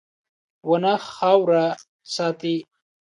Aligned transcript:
•ونه 0.69 0.93
خاوره 1.13 1.65
ساتي. 2.13 2.55